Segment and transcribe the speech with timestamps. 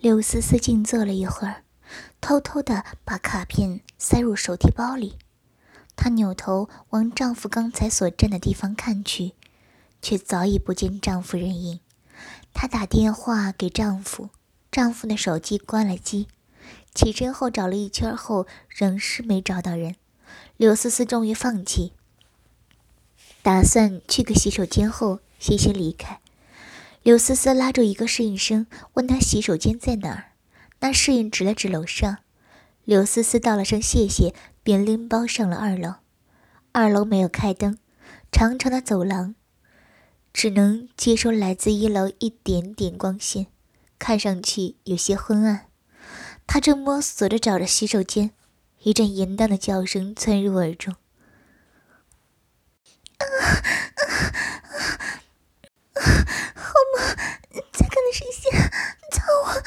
[0.00, 1.64] 柳思思静坐了一会儿，
[2.20, 5.16] 偷偷的把卡片塞入手提包里。
[5.96, 9.32] 她扭头往丈夫刚才所站的地方看去，
[10.00, 11.80] 却早已不见丈夫人影。
[12.54, 14.30] 她打电话给丈夫，
[14.70, 16.28] 丈夫的手机关了机。
[16.94, 19.96] 起身后找了一圈后，仍是没找到人。
[20.56, 21.92] 柳思思终于放弃，
[23.42, 26.20] 打算去个洗手间后歇歇离开。
[27.02, 30.32] 刘思思拉住一个侍应生，问他洗手间在哪儿。
[30.80, 32.18] 那侍应指了指楼上。
[32.84, 35.94] 刘思思道了声谢谢，便拎包上了二楼。
[36.72, 37.78] 二楼没有开灯，
[38.30, 39.34] 长长的走廊
[40.32, 43.46] 只能接收来自一楼一点点光线，
[43.98, 45.66] 看上去有些昏暗。
[46.46, 48.30] 他正摸索着找着洗手间，
[48.82, 50.94] 一阵淫荡的叫声窜入耳中。
[53.18, 53.26] 啊！
[56.54, 57.16] 好吗？
[57.72, 58.52] 再看的视线，
[59.12, 59.62] 操我！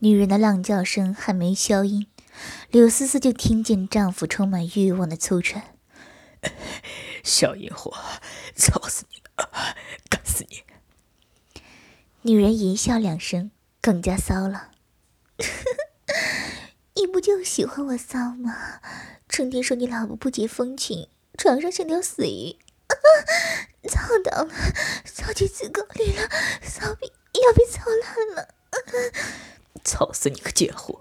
[0.00, 2.06] 女人的浪叫声还没消音，
[2.70, 5.74] 柳思思就听见丈夫充满欲望的粗喘
[7.24, 7.92] ：“小淫货，
[8.54, 9.50] 操死你了，
[10.08, 10.62] 干死你！”
[12.22, 14.70] 女人淫笑两声，更加骚了。
[16.94, 18.80] 你不就喜欢我骚吗？
[19.28, 22.56] 成天说你老婆不解风情，床上像条死鱼，
[23.90, 24.50] 操到了，
[25.04, 26.28] 操进子宫里了，
[26.62, 28.54] 骚逼要被操烂了，
[29.88, 31.00] 操死你个贱货！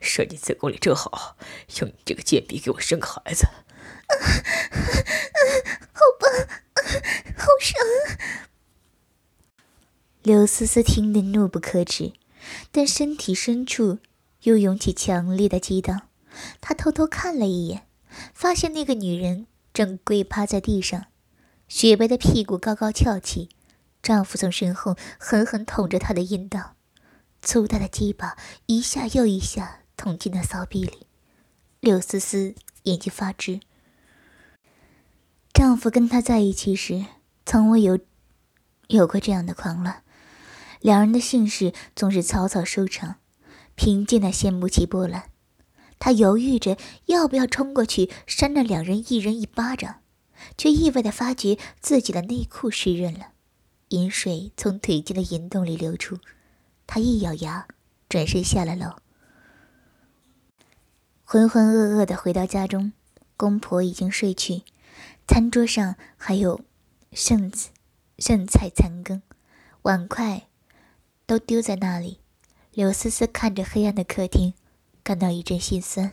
[0.00, 1.36] 射你子宫里正好，
[1.80, 3.46] 用你这个贱逼给我生个孩子。
[5.92, 6.26] 好吧，
[7.36, 7.84] 好爽。
[10.22, 12.14] 刘思思听得怒不可止。
[12.70, 14.00] 但身体深处
[14.42, 16.08] 又涌起强烈的激荡，
[16.60, 17.86] 她偷偷看了一眼，
[18.34, 21.06] 发现那个女人正跪趴在地上，
[21.68, 23.48] 雪白的屁股高高翘起，
[24.02, 26.74] 丈夫从身后狠狠捅着她的阴道，
[27.44, 31.06] 粗大的鸡巴一下又一下捅进那骚逼里。
[31.80, 33.60] 柳思思眼睛发直，
[35.52, 37.04] 丈夫跟她在一起时，
[37.44, 37.98] 从未有
[38.88, 40.02] 有过这样的狂乱。
[40.80, 43.16] 两人的姓氏总是草草收场，
[43.74, 45.30] 平静的掀不起波澜。
[45.98, 50.00] 她犹豫着要不要冲过去扇那两人一人一巴掌，
[50.56, 53.28] 却意外的发觉自己的内裤湿润了，
[53.88, 56.18] 饮水从腿间的淫洞里流出。
[56.86, 57.66] 他一咬牙，
[58.08, 58.96] 转身下了楼。
[61.24, 62.92] 浑浑噩噩的回到家中，
[63.36, 64.62] 公婆已经睡去，
[65.26, 66.60] 餐桌上还有
[67.12, 67.70] 剩子
[68.18, 69.22] 剩菜残羹，
[69.82, 70.48] 碗筷。
[71.26, 72.20] 都丢在那里，
[72.74, 74.52] 刘思思看着黑暗的客厅，
[75.02, 76.12] 感到一阵心酸。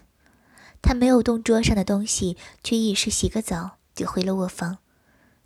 [0.81, 4.77] 她没有动桌上的东西，去浴室洗个澡，就回了卧房。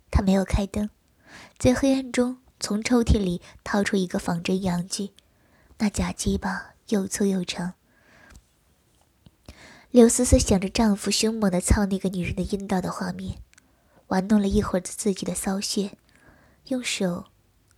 [0.08, 0.88] 她没有开灯，
[1.58, 5.10] 在黑暗中从抽屉里掏出一个仿真阳具，
[5.78, 7.74] 那假鸡巴又粗又长。
[9.90, 13.38] 刘思思想着丈夫凶猛的操那个女人的阴道的画面，
[14.08, 15.98] 玩弄了一会儿自己的骚穴，
[16.66, 17.26] 用手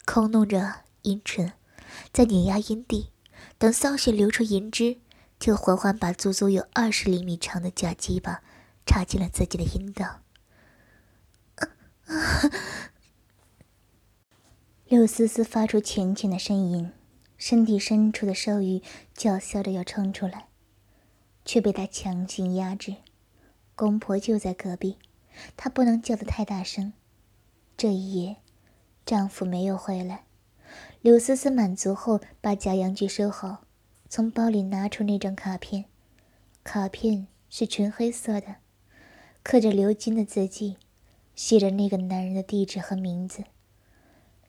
[0.04, 1.52] 抠弄着阴唇。
[2.12, 3.10] 在碾压阴蒂，
[3.56, 4.98] 等骚血流出银汁，
[5.40, 8.42] 就缓缓把足足有二十厘米长的假鸡巴
[8.84, 10.20] 插进了自己的阴道。
[14.86, 16.92] 柳思思发出浅浅的呻吟，
[17.38, 18.82] 身体深处的兽欲
[19.14, 20.48] 叫嚣着要冲出来，
[21.44, 22.96] 却被他强行压制。
[23.76, 24.98] 公婆就在隔壁，
[25.56, 26.92] 她不能叫得太大声。
[27.76, 28.36] 这一夜，
[29.06, 30.24] 丈夫没有回来。
[31.00, 33.62] 柳思思满足后，把假阳具收好，
[34.08, 35.84] 从包里拿出那张卡片。
[36.64, 38.56] 卡片是纯黑色的，
[39.44, 40.76] 刻着鎏金的字迹，
[41.36, 43.44] 写着那个男人的地址和名字。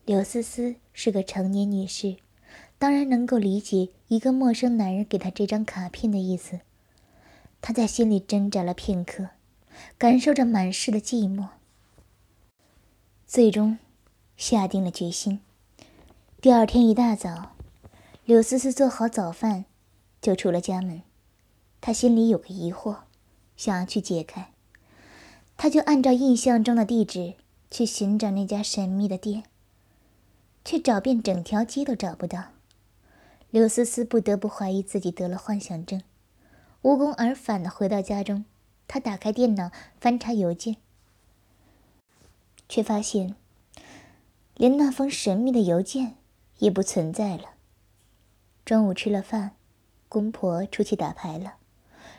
[0.06, 2.18] 柳思思是个成年女士，
[2.80, 6.62] 当然能够理解一个陌生男人给她这张卡片的意思。
[7.62, 9.32] 她在心里挣扎了片刻，
[9.98, 11.50] 感受着满室的寂寞，
[13.28, 13.78] 最终
[14.38, 15.42] 下定了决心。
[16.40, 17.52] 第二天一大早，
[18.24, 19.66] 柳思思做好早饭，
[20.22, 21.02] 就出了家门。
[21.82, 23.00] 她心里有个疑惑，
[23.58, 24.54] 想要去解开。
[25.58, 27.34] 她就按照印象中的地址
[27.70, 29.44] 去寻找那家神秘的店，
[30.64, 32.46] 却找遍整条街都找不到。
[33.52, 36.02] 柳思思不得不怀疑自己得了幻想症，
[36.82, 38.46] 无功而返的回到家中。
[38.88, 40.78] 她打开电脑翻查邮件，
[42.68, 43.36] 却发现
[44.56, 46.16] 连那封神秘的邮件。
[46.60, 47.52] 也不存在了。
[48.66, 49.52] 中午吃了饭，
[50.08, 51.56] 公婆出去打牌了。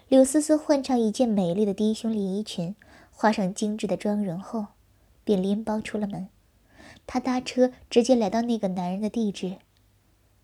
[0.09, 2.75] 柳思思换上一件美丽的低胸连衣裙，
[3.13, 4.69] 画上精致的妆容后，
[5.25, 6.29] 便拎包出了门。
[7.07, 9.59] 她搭车直接来到那个男人的地址，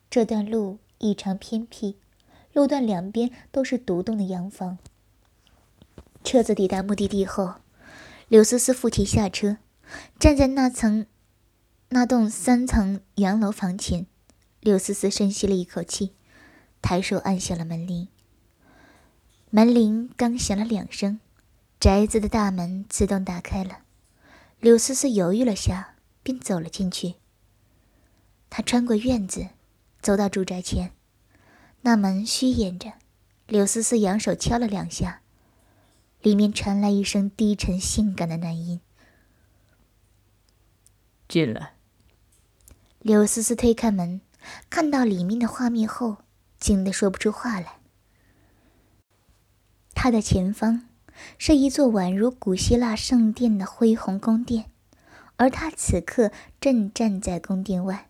[0.08, 1.96] 这段路异常偏僻，
[2.52, 4.78] 路段两边都是独栋的洋房。
[6.24, 7.56] 车子抵达目的地后，
[8.28, 9.58] 刘思思扶其下车，
[10.18, 11.06] 站在那层、
[11.90, 14.06] 那栋三层洋楼房前。
[14.60, 16.14] 刘思思深吸了一口气，
[16.82, 18.08] 抬手按响了门铃。
[19.50, 21.20] 门铃刚响了两声，
[21.78, 23.80] 宅子的大门自动打开了。
[24.58, 27.14] 刘思思犹豫了下，便走了进去。
[28.48, 29.48] 她穿过院子。
[30.06, 30.92] 走到住宅前，
[31.80, 32.92] 那门虚掩着。
[33.48, 35.20] 柳思思扬手敲了两下，
[36.22, 38.80] 里面传来一声低沉性感的男音
[41.26, 41.72] ：“进来。”
[43.02, 44.20] 柳思思推开门，
[44.70, 46.18] 看到里面的画面后，
[46.60, 47.80] 惊得说不出话来。
[49.92, 50.88] 他的前方
[51.36, 54.70] 是一座宛如古希腊圣殿的恢宏宫殿，
[55.34, 56.30] 而他此刻
[56.60, 58.05] 正站在宫殿外。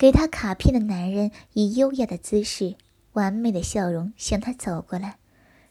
[0.00, 2.76] 给他卡片的男人以优雅的姿势、
[3.12, 5.18] 完美的笑容向他走过来，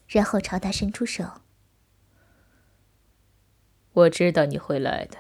[0.07, 1.41] 然后朝他伸出手。
[3.91, 5.17] 我知道你会来的。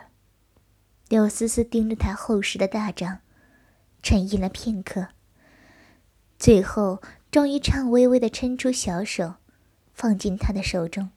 [1.07, 3.21] 柳思思盯着他厚实的大掌，
[4.03, 5.07] 沉吟了片刻，
[6.37, 7.01] 最后
[7.31, 9.37] 终于颤巍巍的伸出小手，
[9.91, 11.09] 放进他的手中。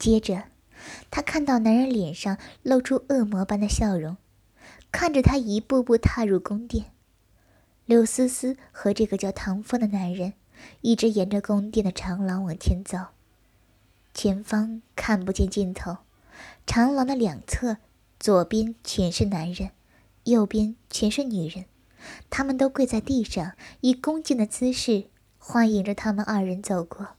[0.00, 0.46] 接着，
[1.12, 4.16] 他看到男人脸上露出恶魔般的笑容。
[4.90, 6.86] 看着他一步步踏入宫殿，
[7.84, 10.32] 柳思思和这个叫唐风的男人
[10.80, 12.98] 一直沿着宫殿的长廊往前走。
[14.14, 15.98] 前方看不见尽头，
[16.66, 17.76] 长廊的两侧，
[18.18, 19.70] 左边全是男人，
[20.24, 21.66] 右边全是女人，
[22.28, 25.04] 他们都跪在地上，以恭敬的姿势
[25.38, 27.10] 欢迎着他们二人走过。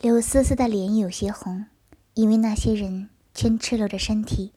[0.00, 1.66] 柳思思的脸有些红，
[2.14, 4.52] 因为那些人全赤裸着身体。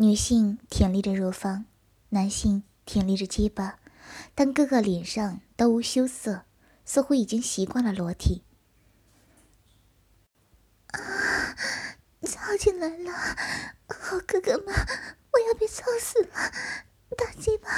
[0.00, 1.64] 女性挺立着乳房，
[2.10, 3.80] 男性挺立着鸡巴，
[4.32, 6.44] 但个个脸上都无羞涩，
[6.84, 8.44] 似乎已经习惯了裸体。
[10.92, 11.56] 啊，
[12.22, 13.10] 操进来了！
[13.88, 14.66] 好哥哥们，
[15.32, 16.52] 我要被操死了！
[17.16, 17.68] 大鸡巴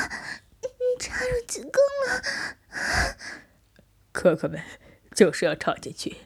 [0.99, 1.73] 插入子宫
[2.07, 3.17] 了！
[4.13, 4.63] 哥哥们
[5.15, 6.19] 就是要插进去，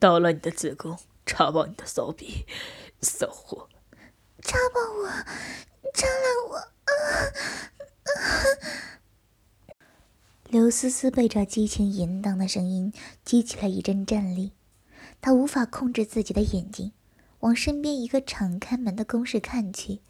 [0.00, 2.44] 捣乱你的子宫，插爆你的骚逼，
[3.00, 3.68] 骚货！
[4.42, 5.08] 插爆我，
[5.94, 6.56] 插烂我！
[6.56, 6.92] 啊
[8.04, 8.12] 啊！
[10.48, 12.92] 刘思思被这激情淫荡的声音
[13.24, 14.52] 激起了一阵战栗，
[15.20, 16.92] 她无法控制自己的眼睛，
[17.40, 20.00] 往身边一个敞开门的公室看去，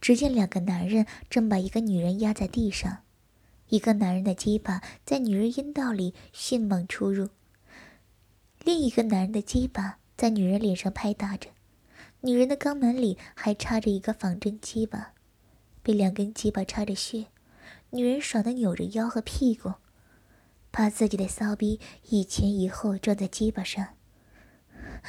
[0.00, 2.98] 只见两个男人正把一个女人压在地上，
[3.68, 7.30] 一个男人的鸡巴在女人阴道里迅猛出入，
[8.62, 11.48] 另一个男人的鸡巴在女人脸上拍打着。
[12.24, 15.12] 女人的肛门里还插着一个仿真鸡巴，
[15.82, 17.26] 被两根鸡巴插着血，
[17.90, 19.74] 女人爽的扭着腰和屁股，
[20.70, 23.88] 把自己的骚逼一前一后撞在鸡巴上。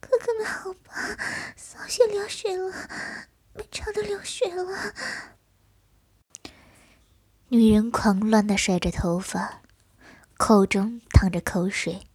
[0.00, 0.94] 哥哥们好吧，
[1.56, 2.72] 骚血流血了，
[3.52, 4.94] 被插的流血了。
[7.48, 9.60] 女人狂乱的甩着头发，
[10.38, 12.05] 口中淌着口水。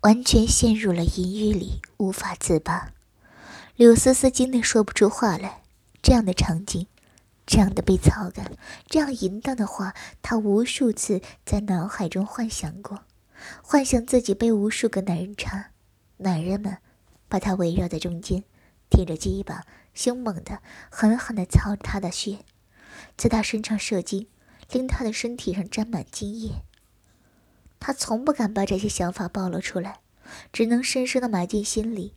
[0.00, 2.92] 完全陷入了淫欲里，无法自拔。
[3.76, 5.62] 柳思思惊得说不出话来。
[6.00, 6.86] 这样的场景，
[7.44, 8.52] 这样的被操感，
[8.86, 13.00] 这样淫荡的话，她无数次在脑海中幻想过，
[13.62, 15.70] 幻想自己被无数个男人插，
[16.18, 16.78] 男人们
[17.28, 18.44] 把她围绕在中间，
[18.88, 22.38] 挺着鸡巴，凶猛的、狠狠的操她的血，
[23.16, 24.28] 在她身上射精，
[24.70, 26.62] 令她的身体上沾满精液。
[27.80, 30.00] 他从不敢把这些想法暴露出来，
[30.52, 32.14] 只能深深的埋进心里。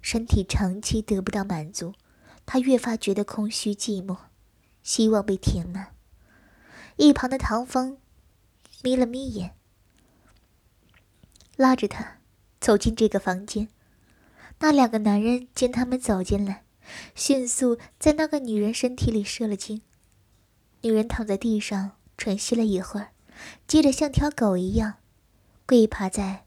[0.00, 1.94] 身体长期得不到满足，
[2.46, 4.16] 他越发觉得空虚寂寞，
[4.82, 5.94] 希望被填满。
[6.96, 7.98] 一旁的唐风
[8.82, 9.54] 眯了眯眼，
[11.56, 12.18] 拉着他
[12.60, 13.68] 走进这个房间。
[14.60, 16.64] 那两个男人见他们走进来，
[17.14, 19.82] 迅速在那个女人身体里射了精。
[20.82, 23.08] 女人躺在地上喘息了一会儿。
[23.66, 24.94] 接着像条狗一样
[25.66, 26.44] 跪趴在，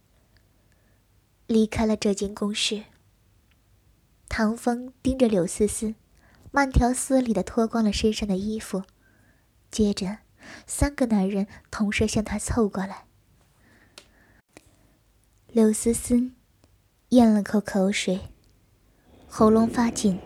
[1.48, 2.84] 离开了这间公室。
[4.28, 5.96] 唐风盯着柳思思，
[6.52, 8.84] 慢条斯理的脱光了身上的衣服，
[9.70, 10.20] 接着
[10.66, 13.06] 三个男人同时向他凑过来。
[15.48, 16.32] 柳思思
[17.10, 18.22] 咽了口口水，
[19.28, 20.20] 喉咙发紧。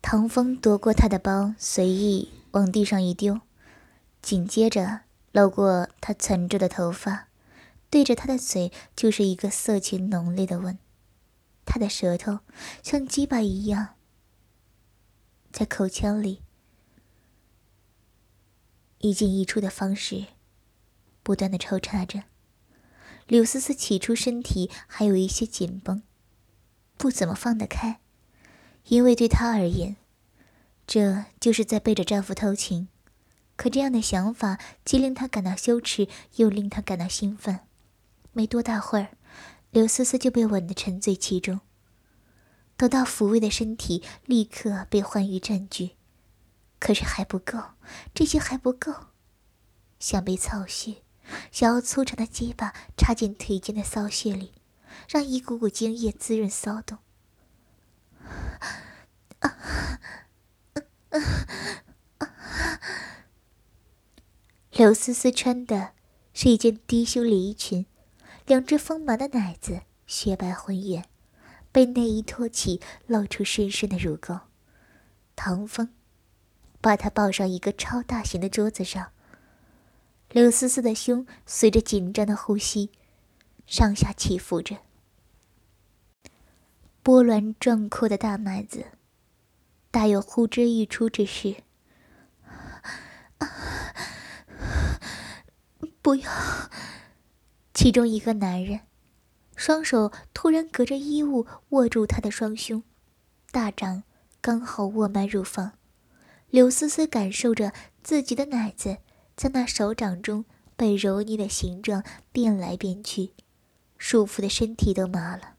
[0.00, 3.40] 唐风夺过他的包，随意往地上一丢，
[4.22, 5.05] 紧接着。
[5.36, 7.28] 搂过他存着的头发，
[7.90, 10.78] 对着他的嘴就是一个色情浓烈的吻。
[11.66, 12.38] 他的舌头
[12.82, 13.96] 像鸡巴一样，
[15.52, 16.40] 在口腔里
[19.00, 20.28] 一进一出的方式，
[21.22, 22.22] 不断的抽插着。
[23.26, 26.02] 柳思思起初身体还有一些紧绷，
[26.96, 28.00] 不怎么放得开，
[28.84, 29.96] 因为对她而言，
[30.86, 32.88] 这就是在背着丈夫偷情。
[33.56, 37.60] 可这样的想法既令她感到羞耻，又令她感到兴奋。
[38.32, 39.16] 没多大会儿，
[39.70, 41.60] 刘思思就被吻得沉醉其中。
[42.76, 45.92] 得到抚慰的身体立刻被欢愉占据。
[46.78, 47.58] 可是还不够，
[48.12, 48.92] 这些还不够，
[49.98, 51.02] 想被操穴，
[51.50, 54.52] 想要粗长的鸡巴插进腿间的骚穴里，
[55.08, 56.98] 让一股股精液滋润骚动。
[64.78, 65.92] 刘思思穿的
[66.34, 67.86] 是一件低胸连衣裙，
[68.44, 71.06] 两只丰满的奶子雪白浑圆，
[71.72, 74.38] 被内衣托起，露出深深的乳沟。
[75.34, 75.88] 唐风。
[76.78, 79.10] 把她抱上一个超大型的桌子上。
[80.30, 82.90] 柳思思的胸随着紧张的呼吸，
[83.66, 84.76] 上下起伏着。
[87.02, 88.84] 波澜壮阔的大奶子，
[89.90, 91.56] 大有呼之欲出之势。
[96.06, 96.30] 不要！
[97.74, 98.82] 其中一个男人，
[99.56, 102.84] 双手突然隔着衣物握住她的双胸，
[103.50, 104.04] 大掌
[104.40, 105.72] 刚好握满乳房。
[106.48, 107.72] 柳思思感受着
[108.04, 108.98] 自己的奶子
[109.34, 110.44] 在那手掌中
[110.76, 113.32] 被揉捏的形状变来变去，
[113.98, 115.56] 束缚的身体都麻了。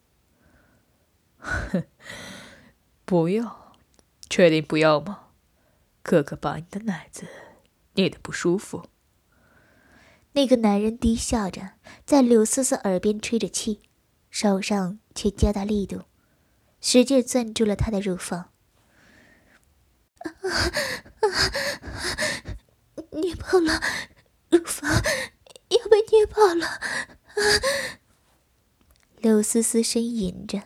[1.39, 1.83] 哼，
[3.03, 3.75] 不要，
[4.29, 5.27] 确定不要吗？
[6.01, 7.27] 哥哥把你的奶子
[7.95, 8.85] 捏得不舒服。
[10.37, 11.71] 那个男人低笑着，
[12.05, 13.81] 在柳思思耳边吹着气，
[14.29, 16.03] 手上却加大力度，
[16.79, 18.51] 使劲攥住了她的乳房。
[20.19, 20.51] 啊啊
[23.13, 23.81] 捏爆了，
[24.49, 24.87] 乳房
[25.69, 26.67] 要被捏爆了！
[26.67, 26.81] 啊！
[29.17, 30.61] 柳思思呻吟着，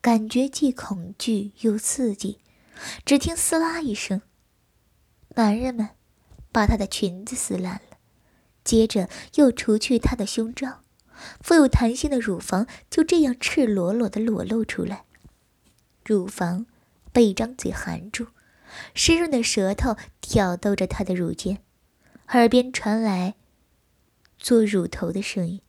[0.00, 2.40] 感觉既恐惧又刺激。
[3.04, 4.22] 只听“撕拉”一声，
[5.36, 5.90] 男人们
[6.50, 7.89] 把她的裙子撕烂了，
[8.64, 10.82] 接着又除去她的胸罩，
[11.40, 15.04] 富有弹性的乳房就这样赤裸裸的裸露出来。
[16.04, 16.66] 乳房
[17.12, 18.28] 被一张嘴含住。
[18.94, 21.60] 湿润的舌头挑逗着她的乳尖，
[22.28, 23.34] 耳边传来
[24.38, 25.60] 做乳头的声音。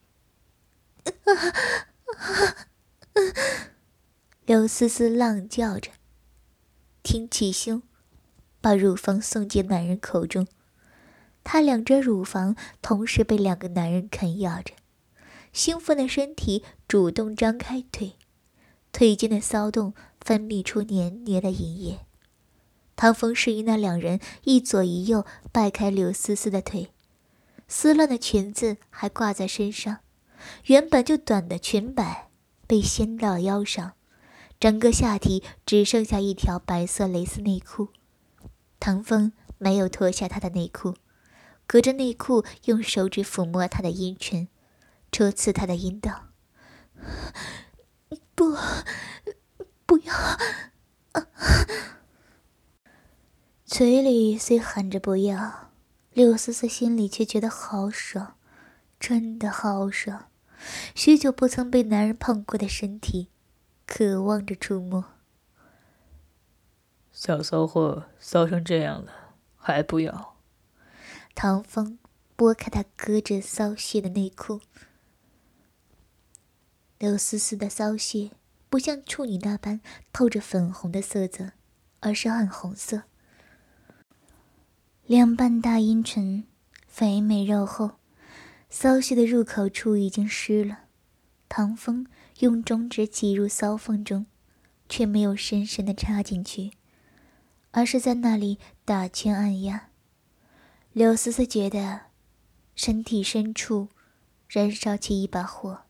[4.46, 5.90] 刘思思浪叫着，
[7.02, 7.82] 挺起胸，
[8.60, 10.46] 把乳房送进男人口中。
[11.44, 14.74] 她两只乳房同时被两个男人啃咬着，
[15.52, 18.14] 兴奋的身体主动张开腿，
[18.92, 22.00] 腿间的骚动分泌出黏黏的银液。
[22.94, 26.90] 唐风示意那两人一左一右掰开柳思思的腿，
[27.66, 29.98] 撕乱的裙子还挂在身上，
[30.66, 32.28] 原本就短的裙摆
[32.66, 33.94] 被掀到腰上，
[34.60, 37.88] 整个下体只剩下一条白色蕾丝内裤。
[38.78, 40.94] 唐风没有脱下她的内裤，
[41.72, 44.46] 隔着内裤用手指抚摸她的阴唇，
[45.10, 46.24] 戳刺她的阴道。
[48.34, 48.54] 不，
[49.86, 50.12] 不要！
[53.64, 55.70] 嘴里虽喊着不要，
[56.12, 58.34] 柳思思心里却觉得好爽，
[59.00, 60.26] 真的好爽。
[60.94, 63.30] 许久不曾被男人碰过的身体，
[63.86, 65.06] 渴望着触摸。
[67.10, 69.10] 小骚货骚成这样了，
[69.56, 70.31] 还不要？
[71.34, 71.98] 唐风
[72.36, 74.60] 拨开他隔着骚穴的内裤，
[76.98, 78.30] 柳丝丝的骚穴
[78.68, 79.80] 不像处女那般
[80.12, 81.52] 透着粉红的色泽，
[82.00, 83.02] 而是暗红色。
[85.04, 86.44] 两瓣大阴唇，
[86.86, 87.92] 肥美肉厚，
[88.70, 90.84] 骚穴的入口处已经湿了。
[91.48, 92.06] 唐风
[92.38, 94.26] 用中指挤入骚缝中，
[94.88, 96.70] 却没有深深的插进去，
[97.72, 99.88] 而是在那里打圈按压。
[100.92, 102.02] 柳思思觉得
[102.74, 103.88] 身体深处
[104.46, 105.86] 燃烧起一把火，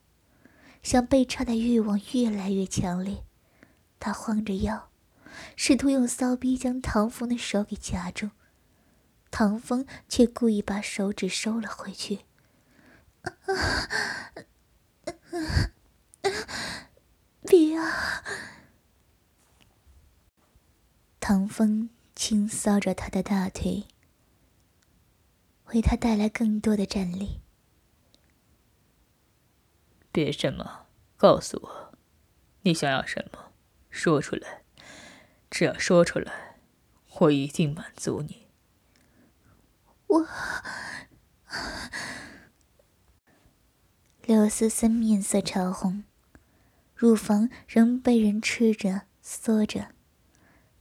[0.80, 3.24] 想被插的欲望越来越强烈。
[3.98, 4.90] 她晃着腰，
[5.56, 8.30] 试图用骚逼将唐风的手给夹住。
[9.32, 12.20] 唐风却故意把手指收了回去。
[17.42, 18.22] 别啊！
[21.18, 23.86] 唐风轻搔着他的大腿，
[25.72, 27.40] 为他带来更多的战力。
[30.10, 30.86] 别什么，
[31.16, 31.94] 告诉我，
[32.62, 33.52] 你想要什么？
[33.90, 34.62] 说出来，
[35.50, 36.56] 只要说出来，
[37.20, 38.46] 我一定满足你。
[40.06, 40.28] 我。
[44.24, 46.04] 刘思思面色潮红，
[46.94, 49.88] 乳房仍被人吃着、缩着。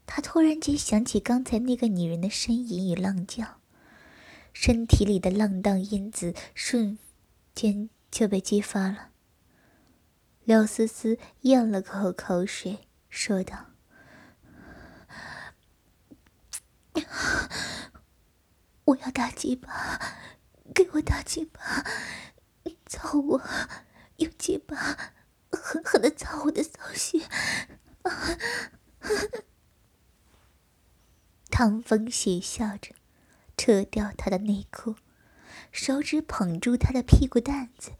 [0.06, 3.61] 她突然间想起刚才那个女人的呻吟与浪叫，
[4.54, 6.98] 身体里的浪荡因子瞬
[7.54, 9.10] 间就被激发了。
[10.44, 13.68] 刘思思咽了口口水，说道
[18.86, 20.00] ：“我要大鸡巴，
[20.74, 21.60] 给我大鸡巴！”
[22.88, 23.42] 操我！
[24.18, 24.76] 用鸡巴
[25.50, 27.22] 狠狠的操我的骚穴！
[31.50, 32.94] 唐风邪笑着，
[33.62, 34.96] 扯掉他的内裤，
[35.72, 37.92] 手指捧住他的屁股蛋子，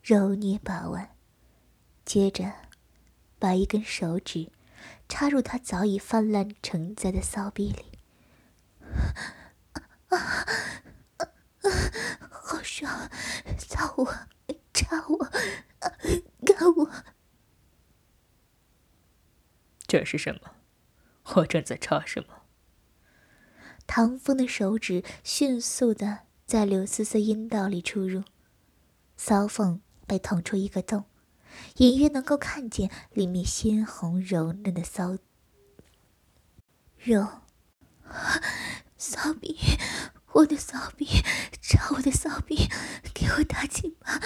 [0.00, 1.10] 揉捏把玩，
[2.04, 2.52] 接着
[3.36, 4.52] 把一根手指
[5.08, 7.98] 插入他早已泛滥成灾的骚逼里。
[10.10, 10.46] 啊啊！
[12.30, 13.10] 好爽！
[13.58, 14.14] 操我！
[14.72, 15.24] 插我，
[16.46, 16.92] 干我！
[19.84, 20.54] 这是什么？
[21.34, 22.37] 我正在插什么？
[23.98, 28.22] 唐风的手指迅速的在刘思思阴道里出入，
[29.16, 31.06] 骚缝被捅出一个洞，
[31.78, 35.16] 隐约能够看见里面鲜红柔嫩的骚
[36.96, 37.26] 肉。
[38.96, 39.56] 骚逼，
[40.30, 41.04] 我的骚逼，
[41.60, 42.68] 插我的骚逼，
[43.12, 44.22] 给我打紧吧！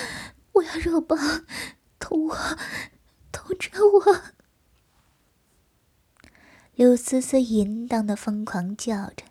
[0.53, 1.47] 我要肉棒，
[1.99, 2.37] 捅我，
[3.33, 4.23] 捅着我！
[6.75, 9.25] 刘思思淫荡的疯狂叫着，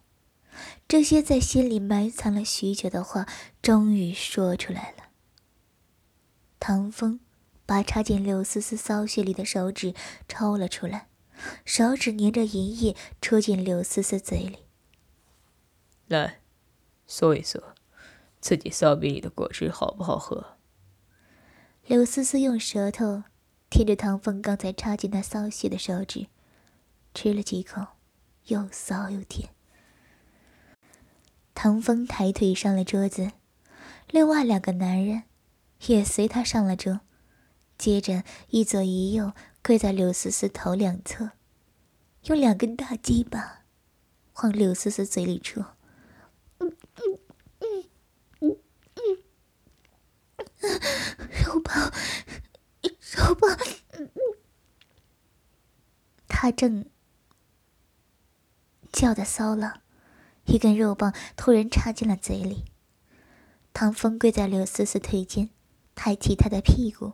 [0.91, 3.25] 这些在心里埋藏了许久的话，
[3.61, 5.05] 终于说出来了。
[6.59, 7.21] 唐风
[7.65, 9.93] 把插进柳思思骚穴里的手指
[10.27, 11.07] 抽了出来，
[11.63, 14.65] 手指粘着银液戳进柳思思嘴里。
[16.07, 16.41] 来，
[17.07, 17.63] 嗦一嗦，
[18.41, 20.57] 自己骚逼里的果汁好不好喝？
[21.85, 23.23] 柳思思用舌头
[23.69, 26.27] 舔着唐风刚才插进她骚穴的手指，
[27.13, 27.81] 吃了几口，
[28.47, 29.51] 又骚又甜。
[31.63, 33.33] 唐风抬腿上了桌子，
[34.09, 35.25] 另外两个男人
[35.85, 37.01] 也随他上了桌，
[37.77, 41.33] 接着一左一右跪在柳思思头两侧，
[42.23, 43.61] 用两根大鸡巴
[44.37, 45.77] 往柳思思嘴里戳。
[46.57, 47.19] 嗯嗯
[47.59, 47.77] 嗯
[48.39, 48.57] 嗯
[50.61, 50.79] 嗯
[51.45, 51.93] 肉棒，
[52.81, 53.55] 肉棒！
[56.27, 56.89] 他正
[58.91, 59.83] 叫的骚了，
[60.51, 62.65] 一根肉棒突然插进了嘴里。
[63.73, 65.49] 唐风跪在刘思思腿间，
[65.95, 67.13] 抬起她的屁股，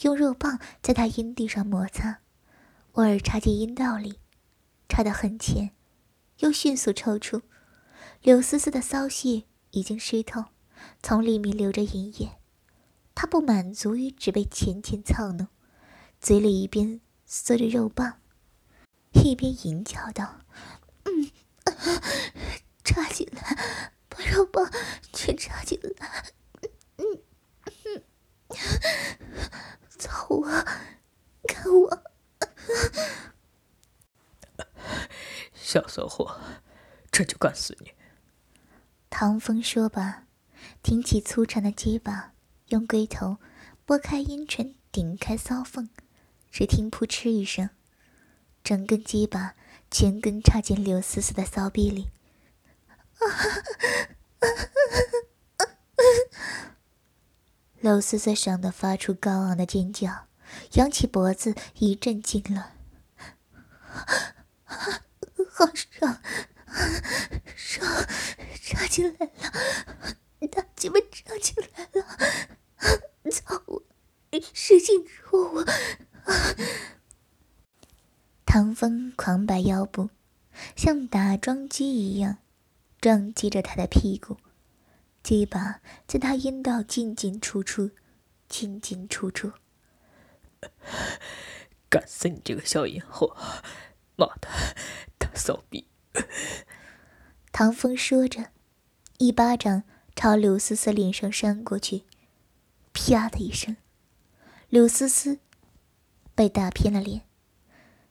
[0.00, 2.20] 用肉棒在她阴蒂上摩擦，
[2.92, 4.18] 偶尔插进阴道里，
[4.88, 5.72] 插得很浅，
[6.38, 7.42] 又迅速抽出。
[8.22, 10.46] 刘思思的骚穴已经湿透，
[11.02, 12.38] 从里面流着银液。
[13.14, 15.48] 他不满足于只被浅浅操弄，
[16.22, 18.14] 嘴里一边嗦着肉棒，
[19.12, 20.38] 一边淫叫道
[21.04, 21.30] ：“嗯，
[22.84, 24.70] 插进来，把肉棒
[25.12, 26.24] 全插进来，
[26.96, 27.04] 嗯
[27.84, 28.04] 嗯，
[29.98, 30.46] 操我，
[31.46, 31.90] 看我！”
[35.54, 36.38] 小骚货，
[37.10, 37.94] 这就干死你！
[39.08, 40.26] 唐风说罢，
[40.82, 42.34] 挺起粗长的鸡巴。
[42.68, 43.38] 用龟头
[43.84, 45.90] 拨开阴唇，顶开骚缝，
[46.50, 47.68] 只听“扑哧”一声，
[48.64, 49.54] 整根鸡巴
[49.90, 52.08] 全根插进柳丝丝的骚逼里。
[57.80, 60.28] 刘思思爽得发出高昂的尖叫，
[60.74, 62.62] 扬起脖子一阵痉挛。
[65.54, 66.20] 好爽，
[67.56, 68.06] 爽，
[68.62, 69.52] 插进来了，
[70.50, 72.06] 大鸡巴插进来了。
[73.30, 73.82] 操我！
[74.54, 75.66] 使劲戳我！
[78.46, 80.10] 唐风狂摆腰部，
[80.76, 82.38] 像打桩机一样
[83.02, 84.36] 撞击着他的屁股，
[85.24, 87.90] 鸡巴在他阴道进进出出，
[88.48, 89.54] 进进出出。
[91.90, 93.36] 干死你这个小淫货！
[94.14, 94.48] 妈的，
[95.18, 95.88] 大骚逼！
[97.50, 98.52] 唐风说着，
[99.18, 99.82] 一巴掌
[100.14, 102.04] 朝柳思思脸上扇过去。
[102.92, 103.76] 啪的一声，
[104.68, 105.40] 柳思思
[106.36, 107.22] 被打偏了脸，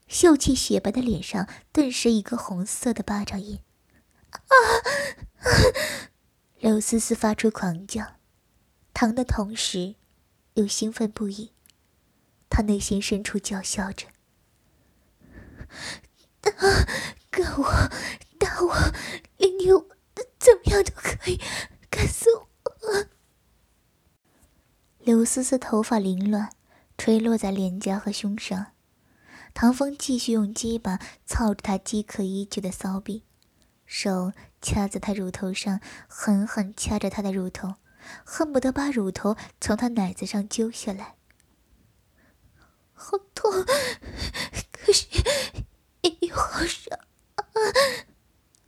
[0.09, 3.59] 秀气雪白的脸上顿时一个红色的巴掌印。
[4.31, 4.55] 啊！
[6.59, 8.17] 刘思思发出狂叫，
[8.93, 9.95] 疼的同时
[10.53, 11.53] 又兴奋不已。
[12.49, 14.07] 他内心深处叫嚣着
[16.43, 16.51] ：“啊，
[17.31, 17.89] 哥我，
[18.37, 18.75] 打我，
[19.37, 19.67] 连你
[20.37, 21.39] 怎么样都可以，
[21.89, 22.47] 干死我！”
[24.99, 26.51] 刘思思头发凌乱，
[26.97, 28.73] 垂落在脸颊和胸上。
[29.53, 33.23] 唐风继续用鸡巴操着他饥渴已久的骚逼。
[33.93, 37.75] 手掐在她乳头上，狠狠掐着她的乳头，
[38.23, 41.17] 恨不得把乳头从她奶子上揪下来。
[42.93, 43.51] 好痛，
[44.71, 45.07] 可是
[46.21, 46.97] 又好爽。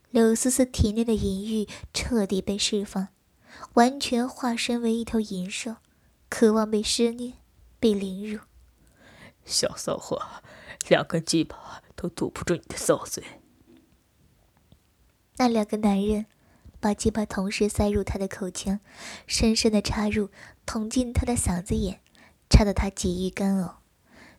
[0.09, 3.07] 柳思思体内的淫欲彻底被释放，
[3.75, 5.77] 完全化身为一头淫兽，
[6.27, 7.35] 渴望被施虐，
[7.79, 8.41] 被凌辱。
[9.45, 10.21] 小骚货。
[10.89, 13.23] 两根鸡巴都堵不住你的骚嘴。
[15.37, 16.27] 那两个男人
[16.79, 18.79] 把鸡巴同时塞入他的口腔，
[19.25, 20.29] 深深的插入，
[20.65, 22.01] 捅进他的嗓子眼，
[22.49, 23.75] 插得他几欲干呕。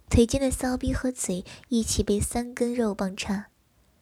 [0.08, 3.46] 腿间的骚逼和嘴一起被三根肉棒插，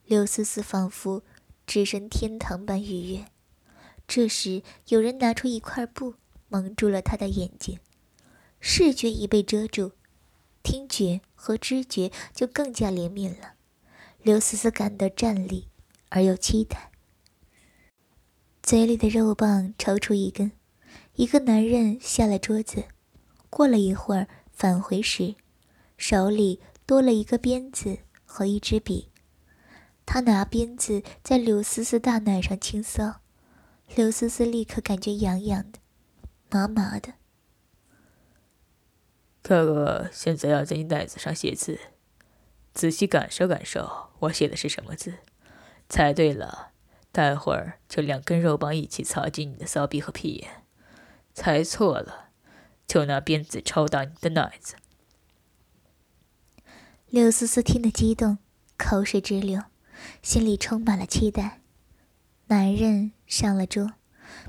[0.05, 1.23] 刘思思仿佛
[1.67, 3.25] 置身天堂般愉悦。
[4.07, 6.17] 这时，有人拿出一块布
[6.49, 7.79] 蒙住了他的眼睛，
[8.61, 9.93] 视觉已被遮住。
[10.63, 13.55] 听觉和知觉就更加灵敏了，
[14.23, 15.69] 刘思思感到战栗
[16.13, 16.91] 而又期待。
[18.63, 20.53] 嘴里的肉棒抽出一根，
[21.15, 22.85] 一个男人下了桌子，
[23.49, 25.35] 过了一会儿返回时，
[25.97, 29.11] 手里多了一个鞭子和一支笔，
[30.05, 33.17] 他拿鞭子在刘思思大奶上轻搔，
[33.97, 35.79] 刘思思立刻感觉痒痒的，
[36.51, 37.15] 麻麻的。
[39.41, 41.81] 哥哥现在要在你奶子上写字，
[42.75, 45.15] 仔细感受感受我写的是什么字。
[45.93, 46.71] 猜对了，
[47.13, 50.65] 待会儿就两根肉棒一起插进你的骚逼和屁眼。
[51.35, 52.31] 猜错了，
[52.87, 54.77] 就拿鞭子抽打你的奶子。
[57.11, 58.39] 刘思思听得激动，
[58.79, 59.65] 口水直流，
[60.23, 61.61] 心里充满了期待。
[62.47, 63.93] 男人上了桌，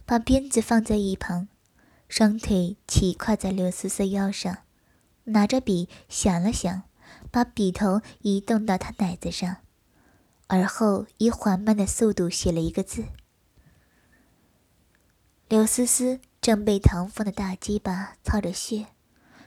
[0.05, 1.49] 把鞭子放在一旁，
[2.07, 4.59] 双腿齐跨在刘思思腰上。
[5.25, 6.83] 拿着笔想了想，
[7.29, 9.57] 把笔头移动到他奶子上，
[10.47, 13.05] 而后以缓慢的速度写了一个字。
[15.49, 18.87] 刘思思正被唐风的大鸡巴操着穴，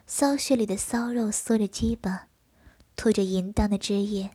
[0.07, 2.29] 骚穴里的骚肉缩着鸡巴，
[2.95, 4.31] 吐着淫荡的汁液，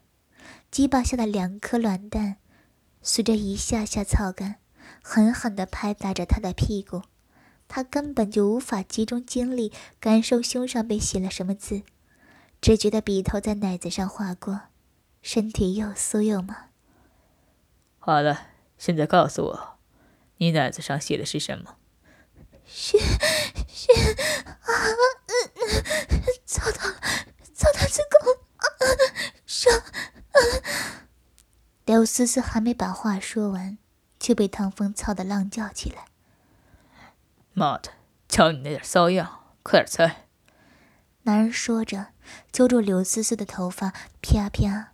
[0.70, 2.38] 鸡巴下的两颗卵蛋，
[3.02, 4.58] 随着一下下操干，
[5.02, 7.04] 狠狠地拍打着他的屁股。
[7.70, 11.84] 他根本就无法集中精力感受胸上被写了什么字，
[12.60, 14.64] 只觉得笔头在奶子上划过，
[15.22, 16.70] 身体又酥又麻。
[18.00, 19.78] 好了，现在告诉我，
[20.38, 21.78] 你奶子上写的是什么？
[22.66, 22.98] 血
[23.68, 23.94] 血
[24.62, 24.72] 啊！
[26.46, 26.96] 操到了，
[27.54, 28.66] 操到子宫啊！
[29.46, 31.08] 伤啊！
[31.86, 33.78] 刘思思还没把话说完，
[34.18, 36.06] 就被唐风操得浪叫起来。
[37.54, 37.92] 妈的，
[38.30, 40.28] 瞧你那点骚样，快点猜！
[41.24, 42.14] 男人说着，
[42.52, 44.91] 揪住刘思思的头发，啪啪，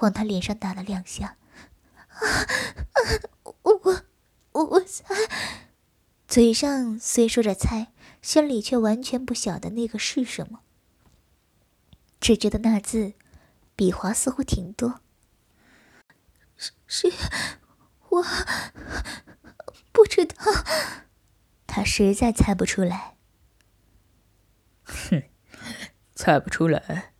[0.00, 1.36] 往他脸上打了两下。
[2.08, 2.98] 啊啊！
[3.62, 4.02] 我我
[4.52, 5.04] 我我猜，
[6.26, 10.60] 嘴上虽说着猜，心里却完全不晓得那个是什么，
[12.18, 13.12] 只觉得那字
[13.74, 15.00] 笔划似乎挺多。
[16.56, 17.12] 是是，
[18.08, 18.24] 我
[19.92, 20.34] 不知道。
[21.66, 23.16] 他实在猜不出来。
[24.84, 25.24] 哼，
[26.14, 27.12] 猜不出来。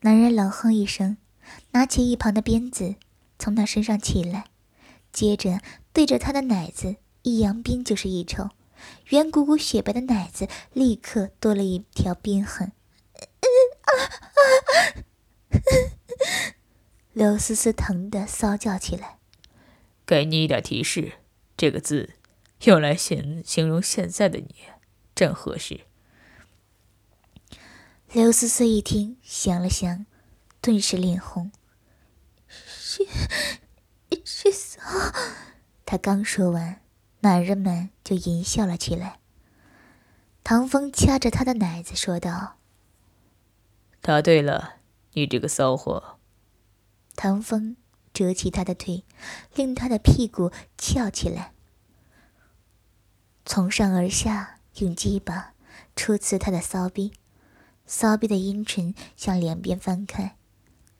[0.00, 1.16] 男人冷哼一声，
[1.72, 2.94] 拿起一旁的鞭子，
[3.38, 4.46] 从他身上起来，
[5.12, 5.60] 接着
[5.92, 8.50] 对着他的奶子一扬鞭就是一抽，
[9.08, 12.72] 圆鼓鼓雪白的奶子立刻多了一条鞭痕。
[17.12, 19.18] 刘思思疼得骚叫起来。
[20.04, 21.12] 给你一点提示，
[21.56, 22.14] 这个字。
[22.64, 24.54] 用来形形容现在的你，
[25.14, 25.80] 正合适。
[28.10, 30.06] 刘思思一听，想了想，
[30.64, 31.52] 顿时脸红。
[32.48, 33.06] 是，
[34.24, 34.80] 是骚。
[35.84, 36.80] 他刚说完，
[37.20, 39.20] 男人们就淫笑了起来。
[40.42, 42.56] 唐风掐着他的奶子说道
[44.00, 44.76] ：“答对了，
[45.12, 46.18] 你这个骚货。”
[47.14, 47.76] 唐风
[48.14, 49.04] 折起他的腿，
[49.54, 51.52] 令他的屁股翘起来。
[53.44, 55.52] 从上而下用鸡巴
[55.94, 57.12] 戳刺他的骚逼，
[57.84, 60.38] 骚逼的阴唇向两边翻开，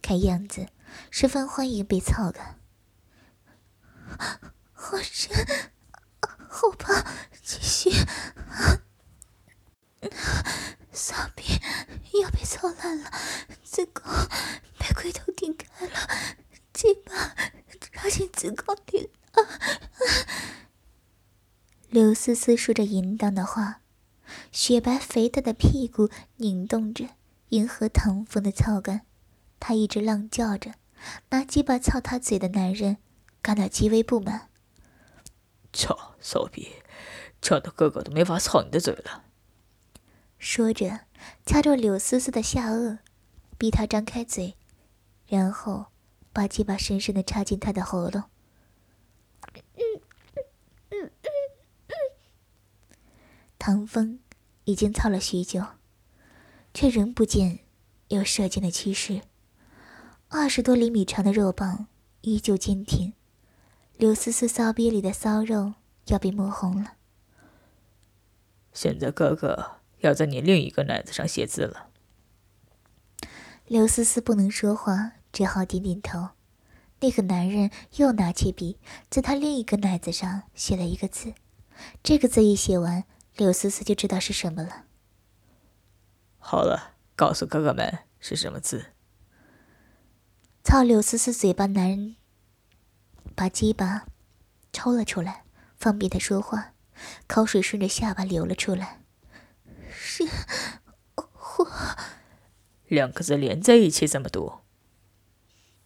[0.05, 0.67] 看样子
[1.11, 2.57] 十分欢迎被操的。
[4.75, 5.35] 好深，
[6.47, 7.03] 好怕，
[7.43, 7.90] 继续。
[10.93, 11.45] 骚逼
[12.21, 13.11] 要被操烂了，
[13.62, 14.05] 子宫
[14.79, 15.95] 被龟头顶开了，
[16.75, 17.35] 鸡巴
[17.81, 19.49] 插进子宫里了。
[21.88, 23.81] 刘思思说着淫荡的话，
[24.53, 27.09] 雪白肥大的屁股拧动着，
[27.49, 29.07] 迎合唐风的操感。
[29.66, 30.74] 他一直浪叫着，
[31.31, 32.98] 拿鸡巴操他嘴的男人
[33.40, 34.50] 感到极为不满。
[35.72, 36.68] 操，骚逼，
[37.40, 39.24] 叫的哥哥都没法操你的嘴了。
[40.37, 41.07] 说着，
[41.46, 42.98] 掐住柳丝丝的下颚，
[43.57, 44.55] 逼她张开嘴，
[45.27, 45.87] 然后
[46.35, 48.24] 把鸡巴深深的插进她的喉咙。
[53.59, 54.20] 唐风
[54.64, 55.64] 已经操了许久，
[56.74, 57.61] 却仍不见
[58.09, 59.22] 有射精的趋势。
[60.37, 61.87] 二十多厘米长的肉棒
[62.23, 63.12] 依旧坚挺，
[63.97, 65.75] 刘思思骚逼里的骚肉
[66.07, 66.94] 要被摸红了。
[68.73, 71.87] 现在哥哥要在你另一个奶子上写字了。
[73.68, 76.31] 刘思思不能说话，只好点点头。
[76.99, 81.33] 那个男人又拿起笔，在他另一个奶子上写了一个字。
[82.03, 83.05] 这个字一写完。
[83.37, 84.87] 柳思思就知道是什么了。
[86.38, 88.93] 好了，告诉哥哥们是什么字。
[90.64, 92.16] 操柳思思嘴巴，男人
[93.37, 94.07] 把鸡巴
[94.72, 95.44] 抽了出来，
[95.77, 96.72] 方便他说话，
[97.27, 99.03] 口水顺着下巴流了出来。
[99.92, 100.24] 是
[101.12, 101.68] 火。
[102.88, 104.61] 两个字连在一起怎么读？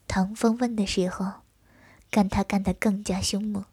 [0.07, 1.43] 唐风问的时候，
[2.09, 3.65] 干他干得更加凶猛。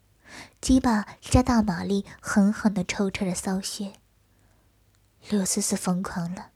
[0.59, 3.93] 鸡巴加大马力，狠狠地抽插着骚穴。
[5.29, 6.49] 柳思思疯狂了，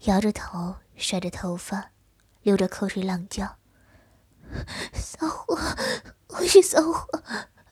[0.00, 1.91] 摇着头，甩着头发，
[2.42, 3.56] 流着口水，浪叫
[4.94, 5.58] ：“骚货，
[6.28, 7.22] 我是骚货，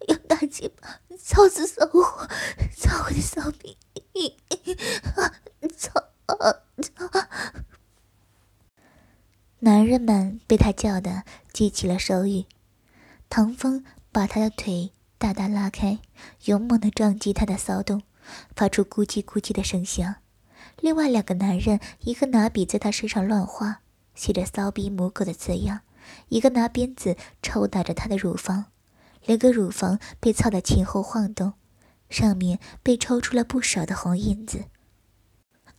[0.09, 2.29] 用大鸡巴，操死骚货，
[2.77, 3.77] 操我的骚逼！
[5.77, 5.93] 操
[6.83, 7.11] 操！”
[9.61, 12.47] 男人们被他叫的记起了手语。
[13.29, 13.85] 唐风。
[14.13, 16.01] 把他的腿大大拉开，
[16.47, 18.03] 勇猛地撞击他的骚洞，
[18.57, 20.17] 发出咕叽咕叽的声响。
[20.81, 23.83] 另外两个男人，一个拿笔在他身上乱画，
[24.21, 25.79] 写着“骚逼母狗”的字样；
[26.29, 28.67] 一个拿鞭子抽打着她的乳房，
[29.25, 31.55] 两个乳房被操得前后晃动，
[32.11, 34.67] 上面被抽出了不少的红印子。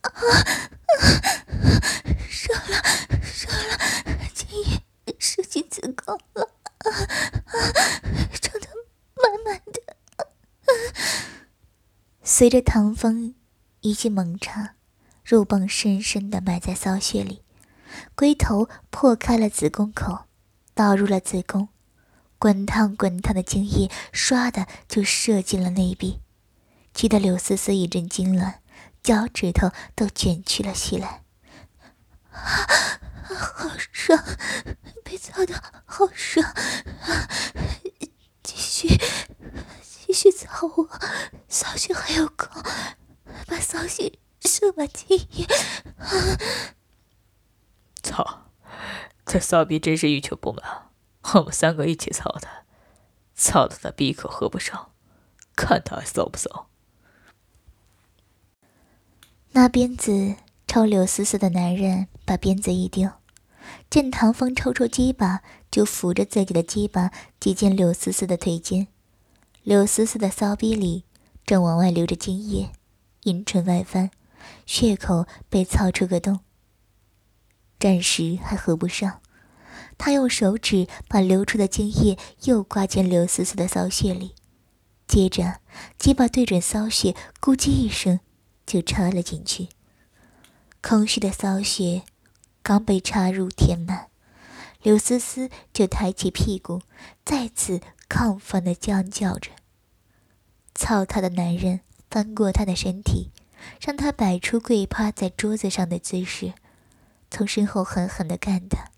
[0.00, 0.26] 啊啊！
[2.28, 2.82] 射了，
[3.22, 3.78] 射了，
[4.34, 4.82] 今夜
[5.20, 6.42] 射进子宫了。
[6.78, 6.90] 啊
[7.46, 7.54] 啊！
[8.40, 8.66] 长得
[9.14, 9.80] 满满的。
[10.16, 10.26] 啊
[12.24, 13.36] 随着唐风
[13.82, 14.74] 一记猛插，
[15.24, 17.42] 肉棒深深的埋在骚穴里，
[18.14, 20.26] 龟头破开了子宫口，
[20.74, 21.68] 倒入了子宫，
[22.38, 26.20] 滚烫滚烫的精液唰的就射进了内壁，
[26.94, 28.54] 气得柳丝丝一阵痉挛，
[29.02, 31.22] 脚趾头都卷曲了起来。
[32.32, 34.22] 好爽，
[35.04, 36.54] 被操的好爽，
[38.42, 38.88] 继续，
[39.82, 40.88] 继续操我，
[41.48, 42.62] 骚穴还有空，
[43.46, 45.46] 把骚穴射满精液。
[48.02, 48.44] 操，
[49.24, 50.90] 这骚逼真是欲求不满，
[51.34, 52.64] 我们三个一起操他，
[53.34, 54.90] 操的他闭口合不上，
[55.54, 56.68] 看他还骚不骚。
[59.52, 60.36] 那鞭子。
[60.64, 63.10] 抽柳思思的男人把鞭子一丢，
[63.90, 68.88] 见唐风抽出鸡巴，就扶着自己的鸡巴挤进柳思思的腿间。
[69.64, 71.04] 柳思思的骚逼里
[71.44, 72.72] 正往外流着精液，
[73.24, 74.10] 阴唇外翻，
[74.64, 76.40] 血口被操出个洞，
[77.82, 79.20] 暂时还合不上。
[79.98, 84.36] 他用手指把流出的精液又刮进刘思思的骚穴里，
[85.08, 85.56] 接着
[85.98, 88.20] 鸡巴对准骚穴，咕叽一声
[88.64, 89.68] 就插了进去。
[90.80, 92.02] 空虚的骚穴
[92.62, 94.06] 刚被插入填满，
[94.80, 96.82] 刘思思就抬起屁股，
[97.24, 99.50] 再次亢奋的叫叫着。
[100.72, 103.32] 操他的男人翻过她的身体，
[103.80, 106.54] 让她摆出跪趴在桌子上的姿势，
[107.32, 108.90] 从身后狠狠的干他。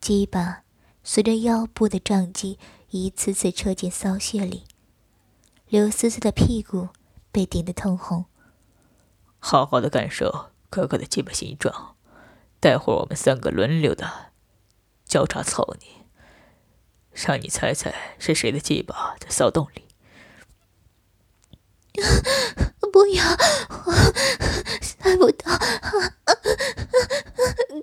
[0.00, 0.62] 鸡巴
[1.02, 4.62] 随着腰部的撞击，一次次戳进骚穴里。
[5.66, 6.90] 刘思思的屁股
[7.32, 8.26] 被顶得通红，
[9.40, 10.52] 好好的感受。
[10.70, 11.96] 哥哥的鸡巴形状，
[12.60, 14.30] 待会儿我们三个轮流的
[15.04, 16.04] 交叉操你，
[17.12, 19.88] 让你猜猜是谁的鸡巴在骚洞里。
[22.92, 23.24] 不要，
[23.84, 23.92] 我
[24.80, 25.50] 猜不到，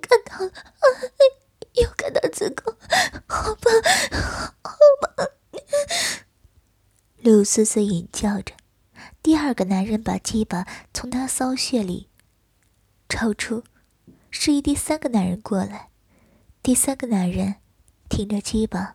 [0.00, 0.52] 看到了，
[1.74, 2.74] 又看到子宫，
[3.26, 3.72] 好棒，
[4.62, 5.28] 好棒！
[7.16, 8.54] 柳思思隐叫着，
[9.22, 12.08] 第二个男人把鸡巴从他骚穴里。
[13.08, 13.62] 抽出，
[14.30, 15.90] 示意第三个男人过来。
[16.62, 17.56] 第三个男人
[18.08, 18.94] 挺着鸡巴，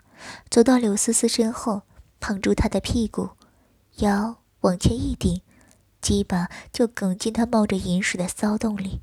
[0.50, 1.84] 走到柳思思身后，
[2.20, 3.30] 捧住她的屁股，
[3.98, 5.42] 腰往前一顶，
[6.02, 9.02] 鸡巴就梗进他冒着银水的骚洞里，